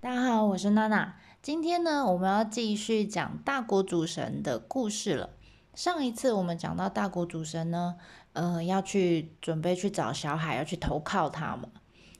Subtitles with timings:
[0.00, 1.16] 大家好，我是娜娜。
[1.42, 5.30] 今天呢，我们要继续讲大国主神的故事了。
[5.74, 7.96] 上一次我们讲到大国主神呢，
[8.32, 11.68] 呃，要去准备去找小海，要去投靠他嘛。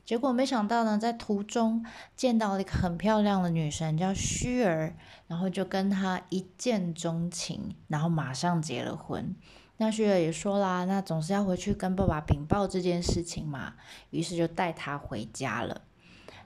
[0.04, 1.86] 结果没想到呢，在途中
[2.16, 4.96] 见到了一个很漂亮的女神，叫虚儿，
[5.28, 9.36] 然后就跟她一见钟情，然后马上结了婚。
[9.76, 13.74] 那虚儿也说啦，那总是要回去跟爸爸禀报这件事情嘛，
[14.10, 15.82] 于是就带他回家了。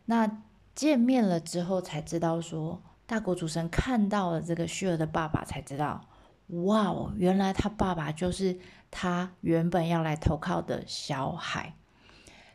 [0.04, 0.42] 那
[0.74, 6.08] 见面了之后才知道，说大国主神看到了这个旭儿的爸爸，才知道，
[6.48, 8.58] 哇哦，原来他爸爸就是
[8.90, 11.74] 他原本要来投靠的小海，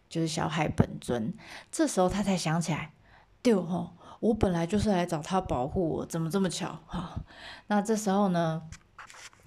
[0.09, 1.33] 就是小海本尊。
[1.71, 2.93] 这时候他才想起来，
[3.43, 7.21] 对哦，我本来就是来找他保护我，怎么这么巧哈？
[7.67, 8.63] 那这时候呢，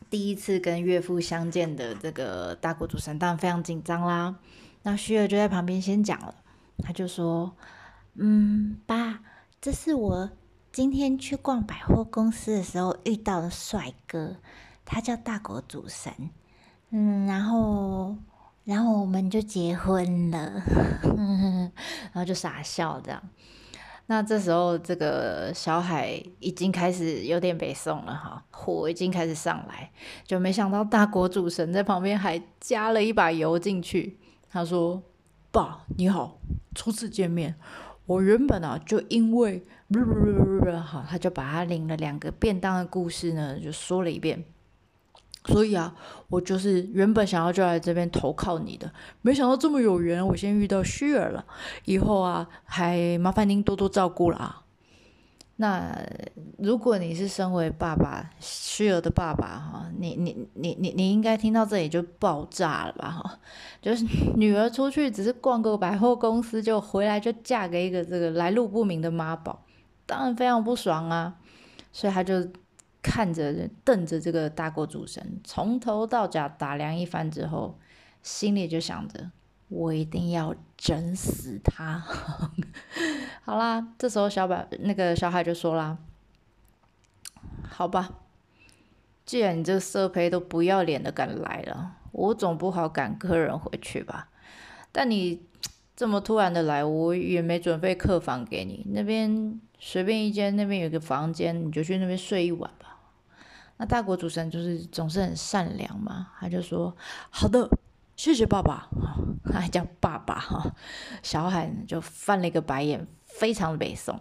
[0.09, 4.37] 第一次跟岳父相见的这个大国主神当然非常紧张啦。
[4.83, 6.37] 那旭儿就在旁边先讲了，
[6.85, 7.57] 他就说。
[8.15, 9.21] 嗯，爸，
[9.61, 10.31] 这是我
[10.73, 14.37] 今天去逛百货公司的时候遇到的帅哥，
[14.85, 16.13] 他叫大国主神。
[16.91, 18.17] 嗯，然后，
[18.65, 20.63] 然后我们就结婚了，
[22.13, 23.23] 然后就傻笑这样。
[24.07, 29.93] 那这时候，这个小海已经开始有点北宋了哈，火已经开始上来，
[30.25, 34.19] 就没想到大国主神在旁边还加了一把油进去。
[34.51, 35.01] 他说
[35.53, 36.39] ：“爸，你好，
[36.75, 37.55] 初次见面。”
[38.11, 44.45] 我原本啊，就因为不不不不不好，他就把他领了两个便当的故事呢，就说了一遍。
[45.45, 45.95] 所以啊，
[46.29, 51.45] 我就是原本想要就来这边投靠你的，没想到这么有缘，我先遇到虚儿了。
[51.85, 54.63] 以后啊，还麻烦您多多照顾了啊。
[55.61, 55.95] 那
[56.57, 63.39] 如果你是身为爸爸虚儿的爸爸哈，你你你你你应该听到这里就爆炸了吧哈？
[63.83, 69.63] 就是女儿出去只是逛个百货公司，就回来就嫁给一个这个来路不明的妈宝，
[70.07, 71.37] 当然非常不爽啊！
[71.93, 72.49] 所以他就
[73.03, 77.79] 看着瞪着这个大国主神，从头到脚打量一番之后，
[78.23, 79.31] 心里就想着。
[79.69, 82.03] 我一定要整死他！
[83.45, 85.99] 好啦，这时候小白那个小海就说啦
[87.69, 88.09] ：“好吧，
[89.27, 94.31] 既然你这个色胚都不要脸的敢来了，我总不好赶客人回去吧？
[94.91, 95.43] 但你
[95.95, 102.97] 这么突然的来，我也没准备客房给你，那边随便一间，那边有个房间，你就去那边睡一晚吧。”
[103.77, 106.97] 那大国主神就是总是很善良嘛，他就说
[107.29, 107.69] ：“好的。”
[108.21, 108.91] 谢谢 爸爸，
[109.51, 110.75] 还叫爸爸哈。
[111.23, 114.21] 小海就翻了一个白眼，非常的北宋。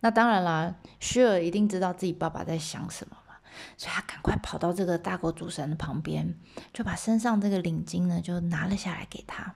[0.00, 3.36] 那当然啦，虚儿一定知道自己爸爸在想什么嘛，
[3.78, 6.38] 所以他赶快跑到这个大国主神的旁边，
[6.74, 9.54] 就把身上这个领巾呢就拿了下来给他，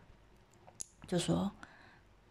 [1.06, 1.52] 就说：“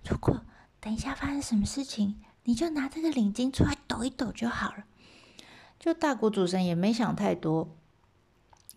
[0.10, 0.42] 如果
[0.80, 4.86] 等一下发生什么事情，你就拿这个领巾出来抖一抖就好了。”
[5.80, 7.78] 就大国主神也没想太多，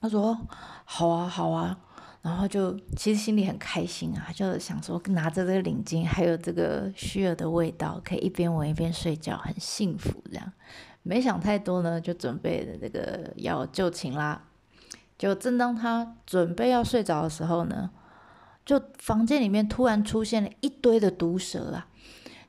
[0.03, 0.47] 他说
[0.85, 1.79] ：“好啊，好啊。”
[2.23, 10.53] 然后就其实心里很开心啊，就想说拿着这个领巾，还有这个虚儿的味道，可以一边闻一边睡觉，很幸福这样。
[11.03, 14.45] 没想太多呢，就准备了这个要就寝啦。
[15.19, 17.91] 就正当他准备要睡着的时候呢，
[18.65, 21.89] 就房间里面突然出现了一堆的毒蛇啊！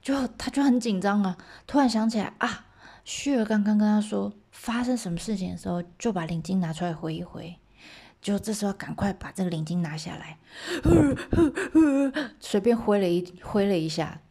[0.02, 1.36] 就他就很紧张啊，
[1.66, 2.66] 突然想起来啊，
[3.04, 7.58] 虚儿刚刚跟他说发生什么事情的时候，就把领巾拿出来挥一挥。
[8.24, 10.38] 就这时候，赶快把这个领巾拿下来，
[12.40, 14.22] 随便挥了一挥了一下，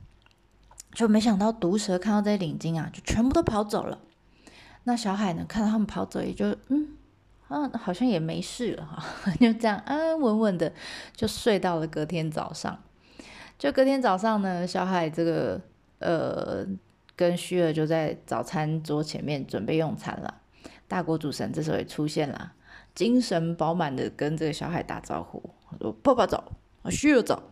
[0.95, 4.01] 就没想到毒蛇看到这领巾啊，就全部都跑走了。
[4.85, 6.89] 那小海呢，看到他们跑走，也就嗯，
[7.49, 9.05] 啊，好像也没事了哈，
[9.39, 10.73] 就这样安安稳稳的
[11.15, 12.83] 就睡到了隔天早上。
[13.59, 15.61] 就隔天早上呢，小海这个
[15.99, 16.67] 呃，
[17.15, 20.41] 跟虚儿就在早餐桌前面准备用餐了。
[20.89, 22.53] 大国主神这时候也出现了。
[22.95, 25.43] 精神饱满的跟这个小海打招呼，
[25.81, 26.53] 说：“爸爸早，
[26.91, 27.43] 需要早。”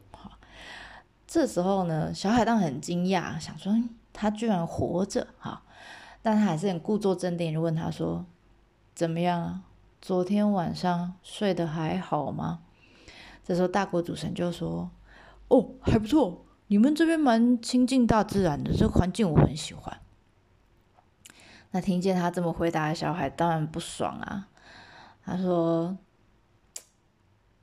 [1.27, 3.73] 这时候呢，小海当很惊讶，想说
[4.13, 5.63] 他居然活着哈，
[6.23, 8.27] 但他还是很故作镇定，就问他说
[8.95, 9.63] ：“怎么样啊？
[10.03, 12.61] 昨天晚上睡得还好吗？”
[13.43, 14.91] 这时候大国主神就说
[15.49, 20.01] ：“哦，还不错，你们这边蛮亲近大自然的，这环境我很喜欢。”
[21.71, 24.49] 那听见他这么回答的小海当然不爽啊。
[25.31, 25.97] 他说：“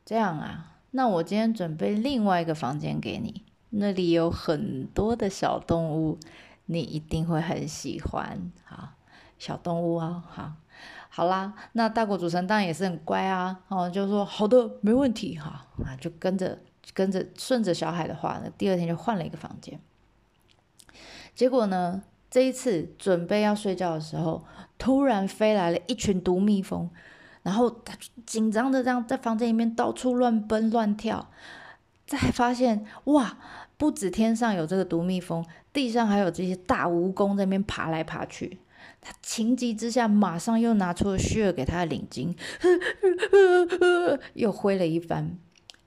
[0.05, 6.17] 这样啊，那我今天准备另外一个房间给你，那里有很多的小动物，
[6.67, 8.49] 你一定会很喜欢。
[8.63, 8.91] 好，
[9.37, 10.53] 小动物啊，好，
[11.09, 16.57] 好啦，那大国主神当然也是很乖啊，哦，就说好的，没问题哈，啊，就跟着
[16.93, 19.77] 跟着顺着小海的话，那第二天就换了一个房间。
[21.35, 24.45] 结果呢，这一次准备要睡觉的时候，
[24.77, 26.89] 突然飞来了一群毒蜜蜂，
[27.47, 31.29] 然后他紧张的这样在房间里面到处乱奔乱跳，
[32.05, 33.37] 再发现哇，
[33.77, 38.59] 不止天上有这个毒蜜蜂，地上还有这些大蜈蚣在那边爬来爬去。
[38.99, 42.35] 他情急之下，马上又拿出了虚儿给他的领巾，
[44.35, 45.39] 又挥了一番。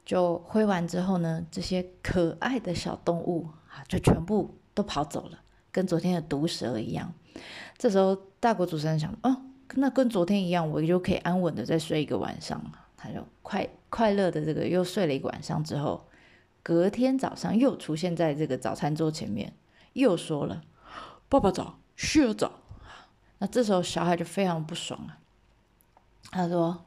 [0.06, 5.40] 就挥完之后呢，这些可爱的小动物啊，就全部都跑走了，
[5.70, 7.12] 跟昨天的毒蛇一样。
[7.76, 9.42] 这时候大国主持人想，哦，
[9.74, 12.60] 那跟昨天一样，我就可以安稳的再睡一个晚上
[12.96, 16.06] 他就快快乐的这个又睡了一个晚上之后，
[16.62, 19.54] 隔天早上又出现在这个早餐桌前面，
[19.94, 20.62] 又说了
[21.30, 22.52] ：“爸爸早，旭儿早。”
[23.38, 25.16] 那这时候小孩就非常不爽了，
[26.30, 26.84] 他说：“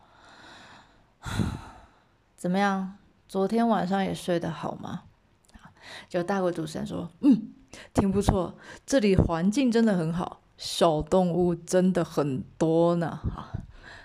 [2.37, 2.97] 怎么样？
[3.27, 5.05] 昨天晚上也睡得好吗？”
[6.07, 7.51] 就大国主持人说：“嗯，
[7.91, 8.55] 挺不错，
[8.85, 13.51] 这里环境真的很好，小动物真的很多呢。”啊，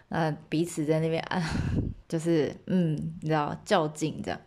[0.08, 1.40] 那彼此在那边啊，
[2.08, 4.40] 就是嗯，你知道较劲这样。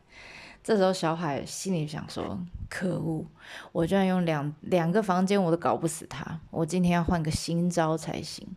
[0.61, 2.37] 这时候小海心里想说。
[2.73, 3.25] 可恶！
[3.73, 6.39] 我居然用两两个房间，我都搞不死他。
[6.51, 8.47] 我今天要换个新招才行。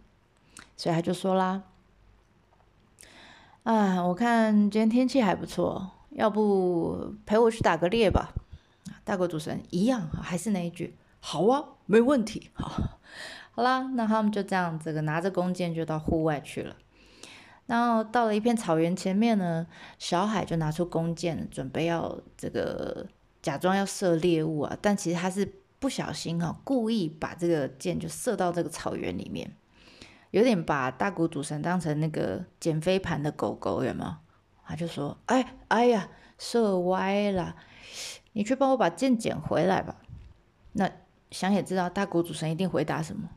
[0.77, 1.65] 所以他就说啦
[3.65, 8.33] ：“啊，我看今天天气还不错，要不陪我去打个猎吧？”
[9.03, 13.01] 大国主持人一样，还是那一句：“好啊，没问题。”好，
[13.55, 16.77] 好啦，那他们就这样，这个拿着弓箭就到户外去了。
[17.67, 19.67] 然后到了一片草原前面呢，
[19.99, 23.07] 小海就拿出弓箭，准备要这个。
[23.45, 29.55] 假装要射猎物啊，但其实他是不小心哈，故意把这个箭就射到这个草原里面，
[30.31, 34.15] 有点把大谷主神当成那个捡飞盘的狗狗，有没有？
[34.65, 36.09] 他就说：“哎哎呀，
[36.39, 37.55] 射歪了，
[38.33, 39.97] 你去帮我把箭捡回来吧。”
[40.73, 40.91] 那
[41.31, 43.29] 想也知道大谷主神一定回答什么：“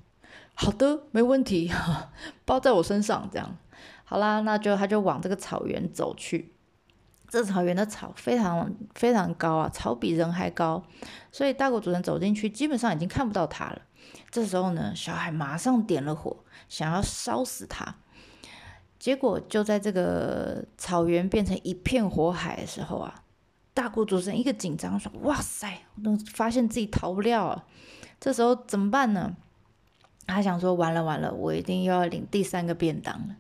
[0.60, 1.72] 好的，没问题，
[2.44, 3.56] 包在我身上。”这样
[4.04, 6.54] 好啦，那就他就往这个草原走去。
[7.30, 10.82] 这草原的草非常非常高啊，草比人还高，
[11.32, 13.82] 所以大国主人走进去，基本上已经看不到他了。
[14.32, 16.38] 这时候呢，小海马上点了火，
[16.68, 17.96] 想要烧死他。
[18.98, 23.14] 结果就在这个草原变成一片火海的时候啊，
[23.76, 27.66] 大国主人一个紧张说：“哇塞，我都发现自己逃不掉了。”
[28.20, 29.36] 这时候怎么办呢？
[30.28, 33.36] 他想说：“完了完了，我一定又要领第三个便当了。”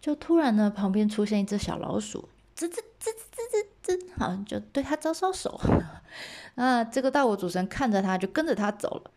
[0.00, 2.28] 就突然呢，旁边出现一只小老鼠。
[2.56, 5.60] 吱吱吱吱吱吱，好，就对他招招手。
[6.56, 9.10] 那这个大我主神看着他，就跟着他走了。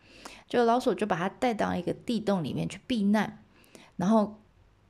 [0.48, 3.42] 就老鼠就把他带到一个地洞里面去避难，
[3.96, 4.40] 然后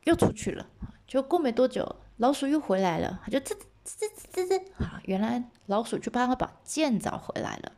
[0.05, 0.67] 又出去了。
[1.06, 7.72] 就过没多久，老鼠又回来了，他就吱吱吱吱吱，好，原来老鼠去帮他把剑找回来了。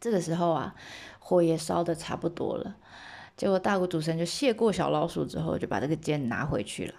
[0.00, 0.74] 这个时候啊，
[1.18, 2.76] 火也烧的差不多了。
[3.36, 6.94] 结果大国主神就谢过小老鼠之后，就把这个剑拿回去了。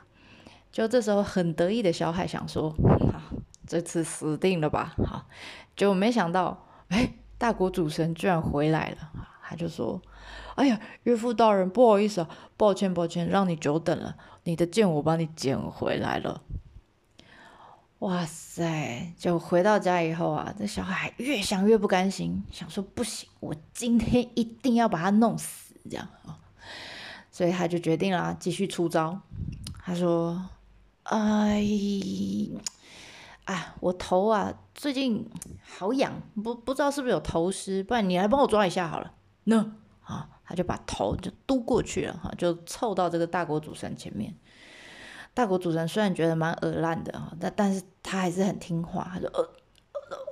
[0.72, 2.72] 就这时候，很得意的小海想说
[3.12, 3.22] ：“好，
[3.68, 5.28] 这次死定了吧？”好，
[5.78, 9.12] 结果没想到，哎，大国主神居然回来了。
[9.44, 10.02] 他就说
[10.56, 14.16] ：“哎呀，岳父大人，不好意思啊，抱歉抱歉，让你久等了。
[14.46, 16.42] 你的剑我帮你捡回来了。”
[18.00, 19.14] 哇塞！
[19.18, 26.40] 就回到家以后啊，这小海越想越不甘心，想说：“不行，我今天一定要把他弄死。”这样啊，
[27.32, 29.20] 所以他就决定了继续出招。
[29.86, 30.50] 他说。
[31.06, 31.62] 哎，
[33.44, 35.30] 啊，我头啊，最近
[35.78, 39.12] 好痒，不不知道是不是有头虱，不然你来帮我抓一下好了。
[39.44, 39.58] 那
[40.06, 44.34] 啊，他就把头就嘟过去了，哈，就凑到这个大国主神前面。
[45.34, 49.50] 大国主神虽然觉得蛮恶烂的哈，但但是他还是很听话，他说呃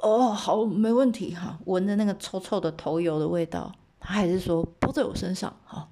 [0.04, 1.60] 哦好，没问题哈。
[1.66, 3.70] 闻着那个臭臭的头油的味道，
[4.12, 5.90] 还是说包在我身上哈。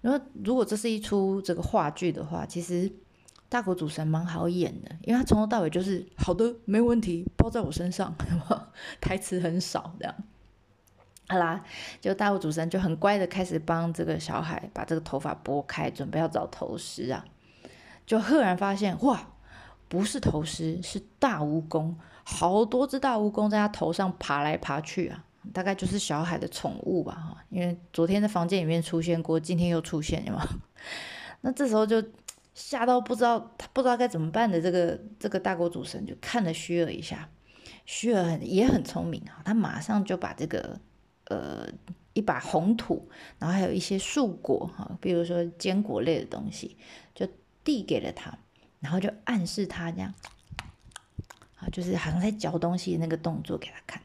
[0.00, 2.90] 然后如果这是一出这个话剧的话，其实。
[3.46, 8.12] 大国主神蛮好演的，因为他从头到尾就是好的，没问题，包在我身上，
[9.00, 10.14] 台词很少这样。
[11.28, 11.62] 好啦，
[12.00, 17.24] 就大国主神就很乖的开始帮这个小孩把这个头发拨开，准备要找头虱啊。
[18.04, 19.24] 就赫然发现，哇，
[19.88, 25.24] 不是头虱，是大蜈蚣，好多只大蜈蚣在他头上爬来爬去啊，
[25.54, 27.44] 大概就是小海的宠物吧哈。
[27.48, 30.46] 因为昨天在房间里面出现过，今天又出现，了嘛？
[31.40, 32.04] 那这时候就。
[32.56, 37.28] 吓到不知道他不知道该怎么办的这个这个大国主神就看了虚儿一下，
[37.84, 40.78] 虚儿很也很聪明啊，他马上就把这个
[41.24, 41.66] 呃
[42.12, 43.08] 一把红土，
[43.40, 46.76] 然后还有一些树果哈，比如说坚果类的东西，
[47.12, 47.26] 就
[47.64, 48.38] 递给了他，
[48.78, 50.14] 然后就暗示他这样，
[51.56, 54.00] 啊，就是好像在嚼东西那个动作给他看。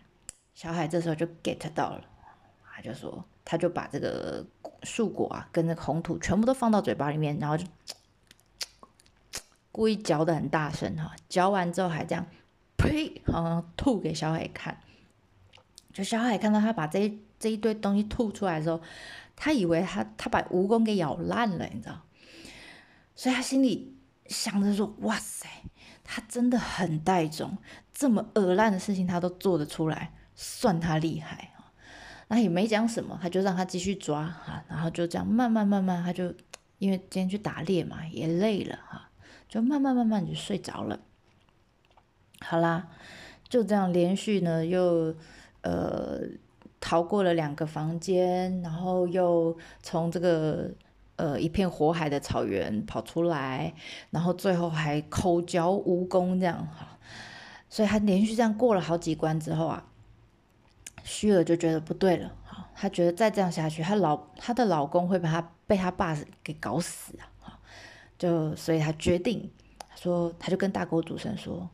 [0.60, 2.04] 小海这时候就 get 到了，
[2.76, 4.46] 他就说，他就把这个
[4.84, 7.66] 树果啊跟那个红土全部都放到嘴巴里面，然后就
[9.72, 12.26] 故意嚼的很大声哈，嚼完之后还这样
[12.76, 14.82] 呸，好像吐给小海看。
[15.94, 18.82] 就小海看到他把这这一堆东西吐出来的时候，
[19.38, 22.02] 他以为他他把蜈蚣给咬烂了，你知道？
[23.16, 25.48] 所以他心里想着说：“哇塞，
[26.04, 27.58] 他真的很带种，
[27.94, 31.68] 这么恶烂的事情他都做得出来，算他厉害啊！”
[32.30, 36.34] 那也没讲什么，他就让他继续抓哈，然后就这样慢慢慢慢，他就
[36.78, 39.10] 因为今天去打猎嘛，也累了哈，
[39.50, 41.00] 就慢慢慢慢就睡着了。
[42.40, 42.88] 好啦，
[43.50, 45.14] 就这样连续呢又
[45.64, 46.22] 呃
[46.80, 50.72] 逃过了两个房间，然后又从这个。
[51.20, 53.74] 呃，一片火海的草原跑出来，
[54.10, 56.98] 然后最后还口嚼蜈蚣这样哈，
[57.68, 59.84] 所以他连续这样过了好几关之后啊，
[61.10, 67.60] 虚儿就觉得不对了哈，他觉得再这样下去，他老他的老公会把他被他爸给搞死啊哈，
[68.18, 69.52] 就所以他决定
[69.96, 71.68] 说，他就跟大国主神说，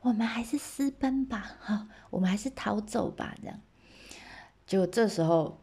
[0.00, 3.60] 我们还是私奔吧哈，我们还是逃走吧这样，
[4.66, 5.60] 就这时候。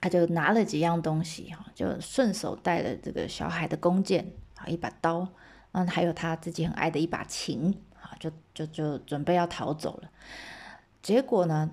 [0.00, 5.26] 他就拿了几样东西哈，就顺手带了这个小海的弓箭啊，一把刀，
[5.72, 10.08] 嗯，还有他自己很爱的一把琴啊，就就就准备要逃走了。
[11.02, 11.68] 结果呢，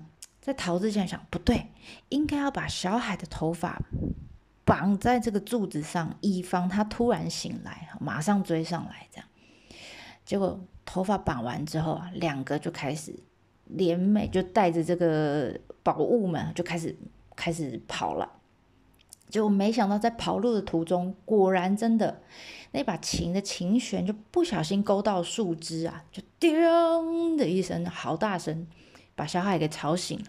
[0.46, 1.66] 在逃之前想不对，
[2.10, 3.82] 应该要把小海的头发
[4.64, 9.26] 绑在这个柱子上，以防他突然醒来，马上追上来这样。
[10.24, 13.12] 结果头发绑完之后啊，两个就开始
[13.64, 16.96] 联袂，就带着这个宝物们就开始。
[17.38, 18.26] 开始跑了，
[19.28, 22.22] 结果没想到在跑路的途中，果然真的
[22.70, 28.66] 那把琴的琴弦就不小心勾到树枝啊，就叮的一声，好大声，
[29.16, 30.26] 把小海给吵醒了。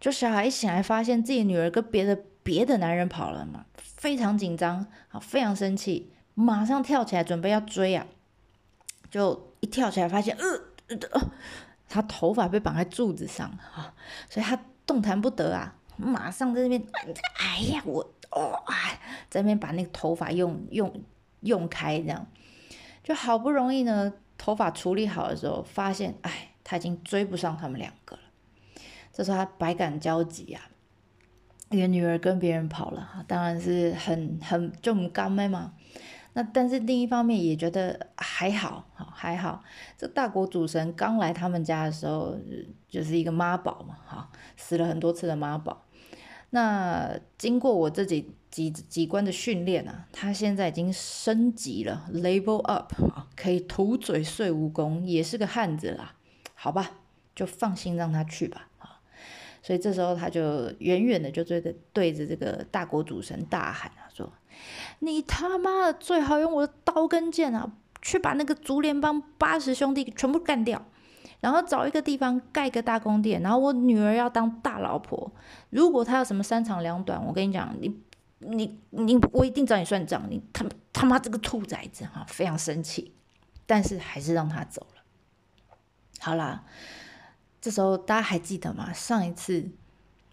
[0.00, 8.06] 就小海一醒来，发现自己女儿跟别的别的男人跑了嘛，非常紧张啊，非常生气，马上跳起来准备要追啊，
[9.10, 11.20] 就一跳起来发现，呃，
[11.86, 13.92] 他头发被绑在柱子上啊，
[14.30, 15.76] 所以他动弹不得啊。
[15.98, 16.82] 马上在那边，
[17.38, 18.58] 哎呀，我哦，
[19.28, 20.90] 在那边把那个头发用用
[21.40, 22.26] 用开，这样
[23.04, 28.22] 就好不容易呢，头发处理好的时候，发现哎，他已经追不上他们两个了。
[29.12, 30.70] 这时候他百感交集啊，
[31.70, 35.72] 因为女儿跟别人跑了哈，当然是很很就很干妹嘛。
[36.34, 39.64] 那但是另一方面也觉得还好，还好。
[39.98, 42.38] 这大国主神刚来他们家的时候，
[42.88, 45.82] 就是一个妈宝嘛，哈，死了很多次的妈宝。
[46.50, 56.14] 那经过我这几几几关的训练啊，他现在已经升级了，level up 啊，可以吐嘴碎蜈蚣，也是个汉子啦。
[56.62, 56.90] 好吧，
[57.34, 59.00] 就放心让他去吧啊。
[59.62, 64.30] 所以这时候他就远远的就对着对着这个大国主神大喊啊，说
[65.00, 70.84] ：“你他妈的最好用我的刀跟剑啊，去把那个竹联帮八十兄弟全部干掉。”
[71.40, 75.32] 然后找一个地方盖个大宫殿，然后我女儿要当大老婆。
[75.70, 77.98] 如果她有什么三长两短，我跟你讲，你
[78.40, 80.22] 你你，我一定找你算账。
[80.28, 83.14] 你他他妈这个兔崽子哈，非常生气，
[83.64, 84.99] 但是还是让他走了。
[86.20, 86.64] 好啦，
[87.60, 88.92] 这时候大家还记得吗？
[88.92, 89.70] 上一次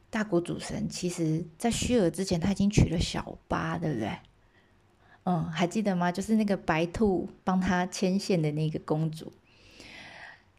[0.10, 4.17] 大国主神其实在虚儿之前，他已经娶了小八，对不对？
[5.24, 6.12] 嗯，还记得吗？
[6.12, 9.32] 就是那个白兔帮他牵线的那个公主。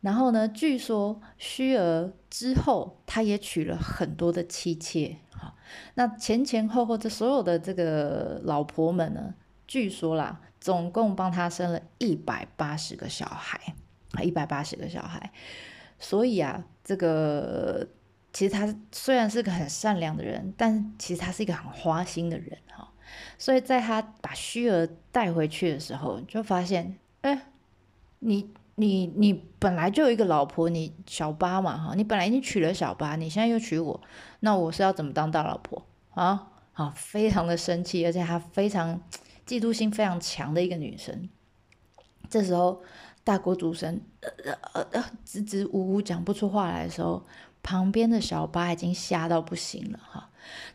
[0.01, 0.49] 然后呢？
[0.49, 5.17] 据说虚儿之后，他也娶了很多的妻妾。
[5.33, 5.55] 哈，
[5.95, 9.35] 那前前后后这所有的这个老婆们呢？
[9.67, 13.75] 据说啦，总共帮他生了一百八十个小孩，
[14.23, 15.31] 一百八十个小孩。
[15.99, 17.87] 所以啊，这个
[18.33, 22.89] 其实他虽然是个很善良的人，但其实他是一个很花心的人哈。
[23.37, 27.47] 所以在他把虚儿带回去的时候，就发现，哎，
[28.21, 28.51] 你。
[28.81, 34.01] 你你本来就有一个老婆，你小八嘛哈，你本来已经娶了小八，你现在又娶我，
[34.39, 36.53] 那我是要怎么当大老婆啊？
[36.75, 39.03] 啊，非常的生气，而且他非常
[39.45, 41.29] 嫉妒心非常强的一个女生。
[42.31, 42.81] 这时候
[43.29, 47.27] 大国主神呃呃呃支支吾吾讲不出话来的时候，
[47.63, 50.31] 旁边的小八已经吓到不行了哈。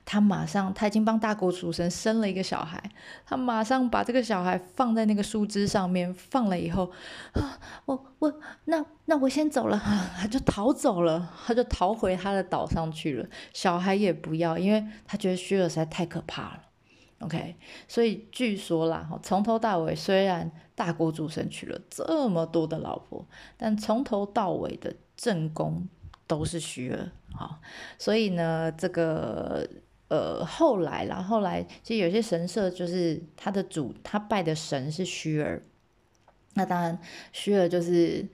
[0.05, 2.91] 他马上，他已经帮大国主神生了一个小孩，
[3.25, 6.91] 他马上把这个小孩放在那个树枝上面，放了以后，
[7.31, 8.31] 啊，我我
[8.65, 9.81] 那那我先走了，
[10.15, 13.27] 他就逃走了，他就逃回他的岛上去了。
[13.51, 16.59] 小孩也不要，因为他觉得虚儿实在太可怕了。
[17.23, 17.55] OK，
[17.87, 23.25] 所以据说啦，从头到尾，虽然大国主神娶了这么多的老婆，
[23.55, 25.87] 但从头到尾的正宫
[26.27, 27.59] 都是虚儿，好，
[27.97, 29.67] 所以呢，这个
[30.09, 35.63] 呃后来啦，后来其实有些神社就是他的主他拜的神是虚儿，
[36.55, 36.99] 那当然
[37.31, 38.27] 虚儿就是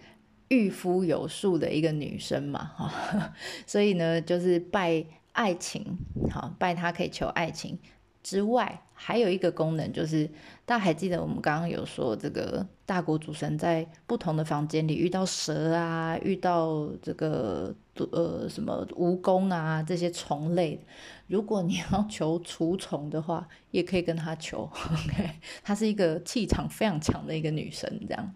[0.48, 3.34] 御夫有术的一个女生嘛，哈，
[3.68, 5.98] 所以呢就是拜爱情，
[6.32, 7.78] 好拜她可以求爱情。
[8.22, 10.30] 之外，还有一个功能就是，
[10.66, 20.80] 大家还记得我们刚刚有说，这个大国主神在不同的房间里遇到蛇啊，遇到这个呃什么蜈蚣啊这些虫类，
[21.28, 24.70] 如果你要求除虫的话，也可以跟他求。
[24.74, 25.30] OK，
[25.64, 28.34] 她是一个气场非常强的一个女神，这样。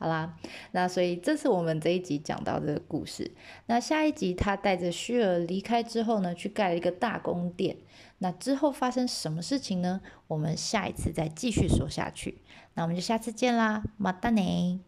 [0.00, 0.34] 好啦，
[0.72, 3.30] 那所以这是我们这一集讲到的故事。
[3.66, 7.76] 那下一集他带着虚儿离开之后呢，去盖了一个大宫殿。
[8.18, 10.00] 那之后发生什么事情呢？
[10.26, 12.40] 我们下一次再继续说下去。
[12.74, 14.80] 那我们就下次见啦，马达内。